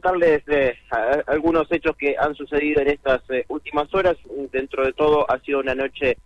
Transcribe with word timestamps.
contarles 0.00 0.42
eh, 0.48 0.78
algunos 1.26 1.70
hechos 1.70 1.94
que 1.96 2.16
han 2.18 2.34
sucedido 2.34 2.80
en 2.80 2.88
estas 2.88 3.20
eh, 3.28 3.44
últimas 3.48 3.92
horas. 3.94 4.16
Dentro 4.50 4.84
de 4.84 4.94
todo 4.94 5.30
ha 5.30 5.38
sido 5.40 5.60
una 5.60 5.74
noche 5.74 6.16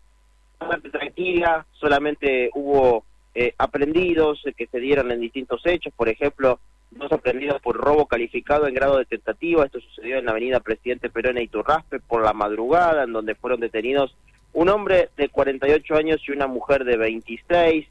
bastante 0.61 0.91
tranquila, 0.91 1.67
solamente 1.73 2.51
hubo 2.55 3.05
eh, 3.35 3.53
aprendidos 3.59 4.43
que 4.57 4.69
se 4.69 4.79
dieron 4.79 5.11
en 5.11 5.21
distintos 5.21 5.61
hechos, 5.65 5.93
por 5.97 6.09
ejemplo, 6.09 6.61
dos 6.93 7.11
aprendidos 7.11 7.61
por 7.61 7.77
robo 7.77 8.07
calificado 8.07 8.69
en 8.69 8.75
grado 8.75 8.99
de 8.99 9.07
tentativa, 9.07 9.65
esto 9.65 9.81
sucedió 9.81 10.19
en 10.19 10.27
la 10.27 10.31
avenida 10.31 10.61
Presidente 10.61 11.11
Perón 11.11 11.39
y 11.39 11.49
Turraspe 11.49 11.99
por 11.99 12.23
la 12.23 12.33
madrugada, 12.33 13.03
en 13.03 13.13
donde 13.13 13.35
fueron 13.35 13.59
detenidos 13.59 14.15
un 14.53 14.69
hombre 14.69 15.09
de 15.17 15.29
48 15.29 15.97
años 15.97 16.21
y 16.29 16.31
una 16.31 16.47
mujer 16.47 16.85
de 16.85 16.97
26. 16.97 17.89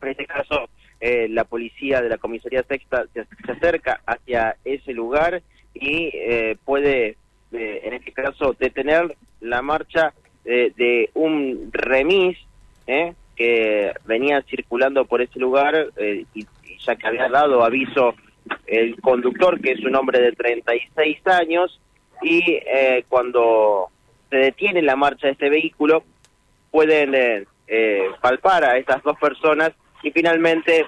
En 0.00 0.08
este 0.08 0.26
caso, 0.26 0.70
eh, 0.98 1.28
la 1.28 1.44
policía 1.44 2.00
de 2.00 2.08
la 2.08 2.16
comisaría 2.16 2.62
sexta 2.62 3.04
se, 3.12 3.26
acerca 3.52 4.00
hacia 4.06 4.56
ese 4.64 4.94
lugar 4.94 5.42
y 5.74 6.10
eh, 6.14 6.56
puede, 6.64 7.16
eh, 7.52 7.80
en 7.84 7.92
este 7.92 8.12
caso, 8.12 8.56
detener 8.58 9.14
la 9.40 9.60
marcha 9.62 10.14
de 10.44 11.10
un 11.14 11.70
remis 11.72 12.38
que 13.34 13.92
venía 14.04 14.40
circulando 14.42 15.04
por 15.04 15.20
ese 15.20 15.40
lugar 15.40 15.88
y, 16.34 16.46
ya 16.78 16.94
que 16.94 17.06
había 17.08 17.28
dado 17.28 17.64
aviso 17.64 18.14
el 18.68 18.94
conductor, 19.00 19.60
que 19.60 19.72
es 19.72 19.84
un 19.84 19.96
hombre 19.96 20.20
de 20.20 20.30
36 20.30 21.26
años, 21.26 21.80
y 22.22 22.60
cuando 23.08 23.88
se 24.30 24.36
detiene 24.36 24.82
la 24.82 24.94
marcha 24.94 25.26
de 25.26 25.32
este 25.32 25.50
vehículo, 25.50 26.04
pueden 26.70 27.44
palpar 28.20 28.62
a 28.62 28.78
estas 28.78 29.02
dos 29.02 29.18
personas 29.18 29.72
y 30.02 30.10
finalmente 30.10 30.86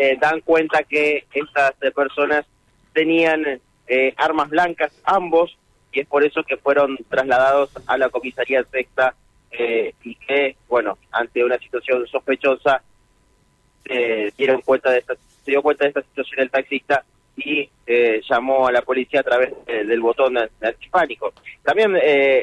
eh, 0.00 0.16
dan 0.20 0.40
cuenta 0.42 0.84
que 0.84 1.26
estas 1.32 1.72
eh, 1.82 1.90
personas 1.90 2.46
tenían 2.92 3.60
eh, 3.88 4.14
armas 4.16 4.48
blancas 4.48 4.92
ambos 5.04 5.58
y 5.90 6.00
es 6.00 6.06
por 6.06 6.24
eso 6.24 6.44
que 6.44 6.56
fueron 6.56 6.96
trasladados 7.08 7.70
a 7.86 7.98
la 7.98 8.08
comisaría 8.08 8.62
sexta 8.64 9.14
y 9.50 10.14
que, 10.16 10.56
bueno, 10.68 10.98
ante 11.10 11.42
una 11.42 11.58
situación 11.58 12.06
sospechosa, 12.06 12.82
dieron 14.36 14.60
cuenta 14.60 14.90
de 14.90 14.98
esta, 14.98 15.14
se 15.14 15.50
dio 15.50 15.62
cuenta 15.62 15.84
de 15.84 15.88
esta 15.88 16.02
situación 16.02 16.40
el 16.40 16.50
taxista 16.50 17.02
y 17.34 17.68
llamó 18.28 18.68
a 18.68 18.72
la 18.72 18.82
policía 18.82 19.20
a 19.20 19.22
través 19.22 19.54
del 19.66 20.00
botón 20.00 20.34
de 20.34 20.76
pánico. 20.90 21.32
También 21.62 21.96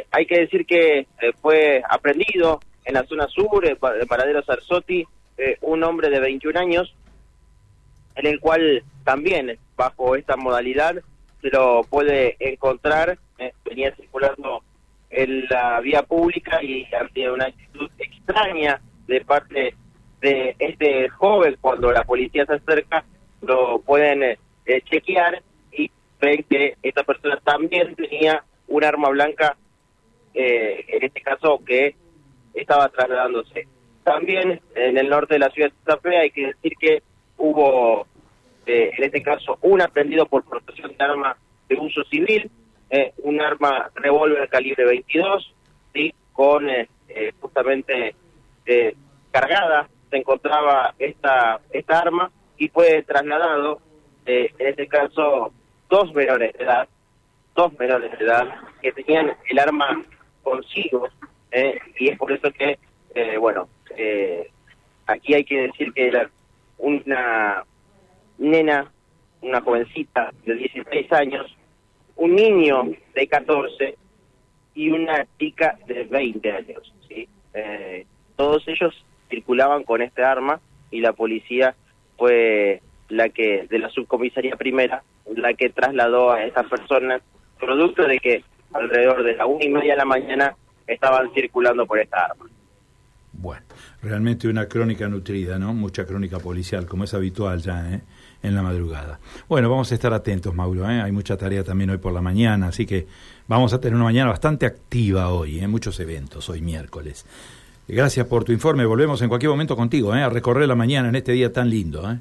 hay 0.09 0.25
que 0.25 0.39
decir 0.39 0.66
que 0.66 1.06
fue 1.41 1.84
aprendido 1.88 2.59
en 2.84 2.95
la 2.95 3.03
zona 3.03 3.28
sur, 3.28 3.64
de 3.64 3.75
Paradero 3.75 4.41
Sarsotti, 4.44 5.06
eh, 5.38 5.58
un 5.61 5.83
hombre 5.83 6.09
de 6.09 6.19
21 6.19 6.59
años, 6.59 6.95
en 8.16 8.25
el 8.25 8.39
cual 8.39 8.83
también 9.03 9.58
bajo 9.75 10.16
esta 10.16 10.38
modalidad 10.38 10.95
se 11.41 11.50
lo 11.50 11.83
puede 11.83 12.38
encontrar, 12.39 13.17
eh, 13.38 13.52
venía 13.66 13.94
circulando 13.95 14.63
en 15.09 15.45
la 15.50 15.81
vía 15.81 16.03
pública 16.03 16.63
y 16.63 16.88
ante 16.94 17.30
una 17.30 17.45
actitud 17.45 17.89
extraña 17.97 18.81
de 19.08 19.22
parte 19.22 19.75
de 20.22 20.56
este 20.58 21.09
joven, 21.09 21.58
cuando 21.59 21.91
la 21.91 22.06
policía 22.06 22.45
se 22.45 22.53
acerca, 22.53 23.03
lo 23.41 23.80
pueden 23.80 24.23
eh, 24.23 24.38
chequear 24.89 25.44
y 25.73 25.91
ven 26.19 26.45
que 26.50 26.78
esta 26.81 27.03
persona 27.03 27.39
también 27.44 27.94
tenía 27.95 28.44
un 28.67 28.83
arma 28.83 29.09
blanca, 29.09 29.58
en 30.33 31.03
este 31.03 31.22
caso 31.22 31.61
que 31.66 31.95
estaba 32.53 32.89
trasladándose. 32.89 33.67
También 34.06 34.61
en 34.75 34.98
el 35.00 35.09
norte 35.09 35.34
de 35.34 35.39
la 35.39 35.50
ciudad 35.50 35.70
de 35.70 35.75
Santa 35.78 35.98
Fe 35.98 36.16
hay 36.16 36.30
que 36.30 36.45
decir 36.45 36.73
que 36.80 37.02
hubo, 37.38 38.06
eh, 38.67 38.92
en 38.95 39.03
este 39.03 39.23
caso, 39.23 39.58
un 39.64 39.81
aprendido 39.81 40.28
por 40.28 40.45
protección 40.45 40.95
de 40.95 41.03
arma 41.03 41.36
de 41.67 41.75
uso 41.75 42.03
civil, 42.03 42.52
eh, 42.92 43.14
un 43.23 43.42
arma 43.42 43.89
revólver 43.95 44.47
calibre 44.47 44.86
22, 44.86 45.56
¿sí? 45.92 46.14
con 46.34 46.70
eh, 46.70 46.88
justamente 47.39 48.16
cargada 49.31 49.90
se 50.12 50.18
encontraba 50.18 50.94
esta, 51.00 51.59
esta 51.72 52.00
arma 52.00 52.31
y 52.58 52.68
fue 52.68 53.02
trasladado, 53.02 53.79
en 54.28 54.50
este 54.59 54.88
caso, 54.88 55.52
dos 55.90 56.13
menores 56.13 56.53
de 56.53 56.63
edad, 56.63 56.88
dos 57.56 57.74
menores 57.79 58.12
de 58.12 58.24
edad 58.24 58.56
que 58.84 58.91
tenían 58.91 59.35
el 59.50 59.59
arma 59.59 60.03
consigo, 60.44 61.09
y 62.00 62.09
es 62.09 62.18
por 62.18 62.31
eso 62.31 62.52
que, 62.52 62.78
bueno, 63.40 63.68
eh, 63.96 64.50
aquí 65.07 65.34
hay 65.34 65.44
que 65.44 65.62
decir 65.62 65.94
que 65.94 66.07
era 66.07 66.29
una 66.78 67.63
nena, 68.38 68.91
una 69.41 69.62
jovencita 69.62 70.31
de 70.46 70.56
16 70.56 71.12
años, 71.13 71.56
un 72.16 72.35
niño 72.35 72.84
de 73.13 73.28
14 73.28 73.96
y 74.73 74.90
una 74.90 75.25
chica 75.40 75.78
de 75.88 76.03
20 76.03 76.51
años. 76.51 76.94
¿sí? 77.07 77.28
Eh, 77.53 78.06
todos 78.35 78.68
ellos 78.68 78.94
circulaban 79.29 79.84
con 79.84 80.02
este 80.02 80.23
arma 80.23 80.59
y 80.91 81.02
la 81.02 81.13
policía 81.13 81.75
fue 82.17 82.81
la 83.09 83.29
que, 83.29 83.67
de 83.69 83.79
la 83.79 83.90
subcomisaría 83.90 84.56
primera, 84.56 85.03
la 85.35 85.53
que 85.53 85.69
trasladó 85.69 86.31
a 86.31 86.44
esas 86.44 86.67
personas, 86.67 87.22
producto 87.59 88.03
de 88.03 88.19
que 88.19 88.44
alrededor 88.73 89.23
de 89.23 89.35
la 89.35 89.46
una 89.46 89.63
y 89.63 89.69
media 89.69 89.94
de 89.94 89.97
la 89.97 90.06
mañana 90.06 90.56
estaban 90.88 91.34
circulando 91.34 91.85
por 91.85 92.00
esta 92.00 92.25
arma. 92.25 92.46
Realmente 94.05 94.47
una 94.47 94.67
crónica 94.67 95.07
nutrida, 95.07 95.57
¿no? 95.57 95.73
Mucha 95.73 96.05
crónica 96.05 96.38
policial, 96.38 96.85
como 96.85 97.05
es 97.05 97.13
habitual 97.16 97.59
ya 97.59 97.91
¿eh? 97.91 98.01
en 98.43 98.53
la 98.53 98.61
madrugada. 98.61 99.19
Bueno, 99.49 99.67
vamos 99.67 99.91
a 99.91 99.95
estar 99.95 100.13
atentos, 100.13 100.53
Mauro. 100.53 100.88
¿eh? 100.88 101.01
Hay 101.01 101.11
mucha 101.11 101.35
tarea 101.38 101.63
también 101.63 101.89
hoy 101.89 101.97
por 101.97 102.13
la 102.13 102.21
mañana, 102.21 102.67
así 102.67 102.85
que 102.85 103.07
vamos 103.47 103.73
a 103.73 103.79
tener 103.79 103.95
una 103.95 104.03
mañana 104.03 104.29
bastante 104.29 104.67
activa 104.67 105.29
hoy, 105.29 105.59
¿eh? 105.59 105.67
muchos 105.67 105.99
eventos 105.99 106.47
hoy 106.49 106.61
miércoles. 106.61 107.25
Gracias 107.88 108.27
por 108.27 108.43
tu 108.43 108.51
informe. 108.51 108.85
Volvemos 108.85 109.19
en 109.23 109.27
cualquier 109.27 109.49
momento 109.49 109.75
contigo, 109.75 110.16
¿eh? 110.16 110.22
a 110.22 110.29
recorrer 110.29 110.67
la 110.67 110.75
mañana 110.75 111.09
en 111.09 111.16
este 111.16 111.31
día 111.31 111.51
tan 111.51 111.72
lindo. 111.72 112.07
¿eh? 112.11 112.19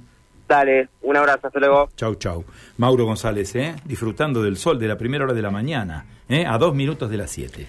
Dale, 0.48 0.88
un 1.02 1.16
abrazo, 1.16 1.48
hasta 1.48 1.58
luego. 1.58 1.90
Chau, 1.96 2.14
chau. 2.14 2.44
Mauro 2.78 3.04
González, 3.04 3.54
¿eh? 3.56 3.74
disfrutando 3.84 4.42
del 4.42 4.56
sol 4.56 4.78
de 4.78 4.88
la 4.88 4.96
primera 4.96 5.24
hora 5.24 5.34
de 5.34 5.42
la 5.42 5.50
mañana, 5.50 6.06
¿eh? 6.28 6.46
a 6.46 6.56
dos 6.58 6.74
minutos 6.74 7.10
de 7.10 7.16
las 7.16 7.30
siete. 7.30 7.66